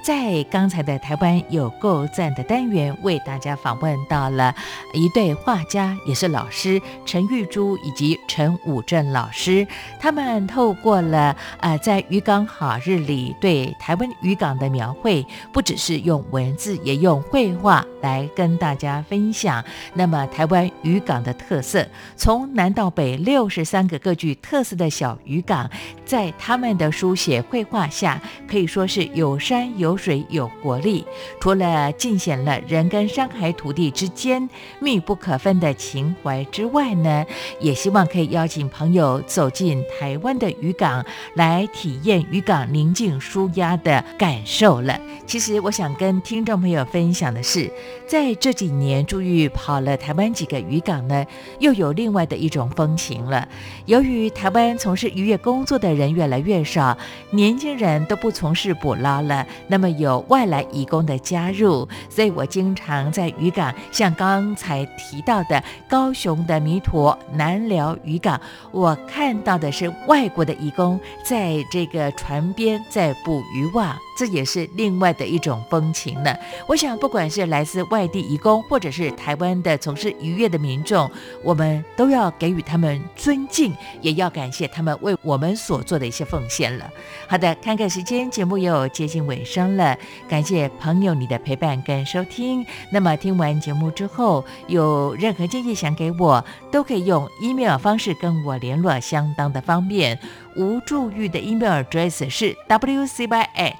[0.03, 4.53] 在刚才的台湾有够赞的单元，为大家访问到了
[4.93, 9.65] 一对画家，也是老师陈玉珠以及陈武正老师。
[9.97, 19.36] 他们透过了呃，在渔港好日里对台湾渔港的描绘，不只是用文字，也用绘画来跟大家分享。
[19.37, 19.63] 想
[19.93, 25.69] 那么台湾渔港的特色，从南到北六十三个各具特色的小渔港，
[26.03, 28.19] 在他们的书写绘画下，
[28.49, 31.05] 可以说是有山有水有活力。
[31.39, 37.23] 除了尽显了人跟山海土地之间密不可分的情怀之外呢，
[37.59, 44.99] 也希望可以邀请朋友走进台湾的渔港，来体验渔港宁静舒压的感受了。
[45.27, 47.69] 其实我想跟听众朋友分享的是，
[48.07, 49.97] 在这几年注意跑了。
[49.97, 51.25] 台湾几个渔港呢，
[51.59, 53.47] 又有另外的一种风情了。
[53.85, 56.97] 由于台湾从事渔业工作的人越来越少，
[57.31, 68.39] 年轻人都不从事捕捞了，那么有外来移工的加入，所以我经常在渔港，像刚才提到的高雄的弥陀南寮渔港，
[68.71, 73.95] 我看到的是外国的移工在这个船边在捕渔网。
[74.17, 76.35] 这也是另外的一种风情了。
[76.67, 81.09] 我想，不管是来自外地移工，或者是台湾的从事渔业的民众，
[81.43, 86.89] 我们都要给予他们尊敬，也要感谢他们为我们所做的一些奉献了。
[87.27, 89.95] 好的，看看时间，节目又接近尾声了。
[90.27, 92.65] 感谢朋友你的陪伴跟收听。
[92.91, 100.17] 那么听完节目之后，有任何建议想给我，都可以用 email 方式跟我联络，相当的方便。
[100.55, 103.75] 吴助玉的 email address 是 wcy at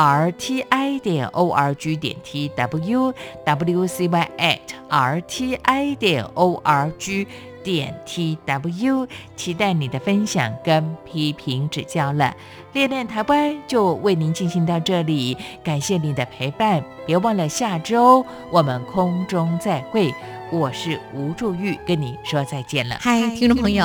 [0.00, 3.12] rti 点 org 点 tw
[3.44, 7.26] wcy at rti 点 org
[7.62, 12.34] 点 tw，期待你的分享跟批评指教了。
[12.72, 20.14] 练练台湾就为您进行到这里，感谢您的陪伴，别忘了下周我们空中再会。
[20.50, 22.96] 我是吴祝玉，跟你说再见了。
[22.98, 23.84] 嗨，听众朋友，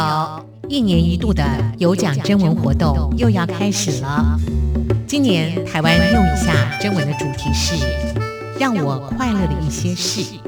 [0.70, 1.44] 一年一度的
[1.78, 4.40] 有奖征文活动又要开始了。
[5.08, 7.76] 今年台湾用一下征文的主题是
[8.60, 10.40] “让我快乐的一些事”，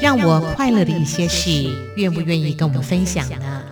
[0.00, 1.50] 让我快乐的一些事，
[1.96, 3.64] 愿不愿意跟我们分享呢？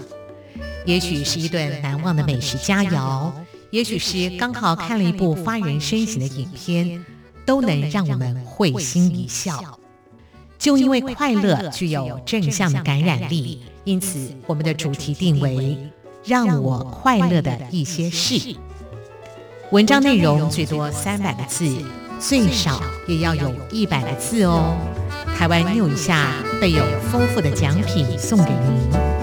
[0.84, 3.30] 也许是一顿难忘的美食佳肴，
[3.70, 7.04] 也许是刚好看了一部发人深省的影片，
[7.46, 9.78] 都能让我们会心一笑。
[10.58, 15.78] 就因为快乐具有正向的感染力，因此我们的主题定为
[16.26, 18.56] “让我快乐的一些事”。
[19.70, 21.66] 文章内容最多三百个字，
[22.20, 24.76] 最少也要有一百个字哦。
[25.36, 26.28] 台湾六以下
[26.60, 29.13] 备有丰富的奖品送给您。